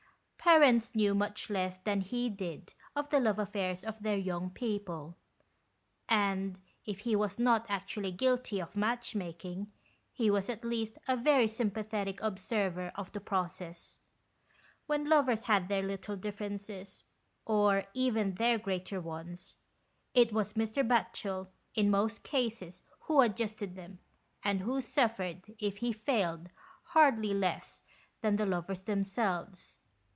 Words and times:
Parents 0.43 0.95
knew 0.95 1.13
much 1.13 1.51
less 1.51 1.77
than 1.77 2.01
he 2.01 2.27
did 2.27 2.73
of 2.95 3.09
the 3.11 3.19
love 3.19 3.37
affairs 3.37 3.83
of 3.85 4.01
their 4.01 4.17
young 4.17 4.49
people; 4.49 5.15
and 6.09 6.57
if 6.83 7.01
he 7.01 7.15
was 7.15 7.37
not 7.37 7.67
actually 7.69 8.11
guilty 8.11 8.59
of 8.59 8.75
match 8.75 9.13
making, 9.13 9.71
he 10.11 10.31
was 10.31 10.49
at 10.49 10.65
least 10.65 10.97
a 11.07 11.15
very 11.15 11.47
sympathetic 11.47 12.19
observer 12.23 12.91
of 12.95 13.11
the 13.11 13.19
process. 13.21 13.99
When 14.87 15.07
lovers 15.07 15.43
had 15.45 15.69
their 15.69 15.83
little 15.83 16.15
differences, 16.15 17.03
or 17.45 17.85
even 17.93 18.33
their 18.35 18.57
greater 18.57 18.99
ones, 18.99 19.55
it 20.15 20.33
was 20.33 20.53
Mr. 20.53 20.85
Batchel, 20.85 21.49
in 21.75 21.91
most 21.91 22.23
cases, 22.23 22.81
who 23.01 23.21
adjusted 23.21 23.75
them, 23.75 23.99
and 24.43 24.61
who 24.61 24.81
suffered, 24.81 25.53
if 25.59 25.77
he 25.77 25.93
failed, 25.93 26.49
hardly 26.95 27.33
less 27.33 27.83
than 28.21 28.37
the 28.37 28.47
lovers 28.47 28.83
themselves. 28.83 29.77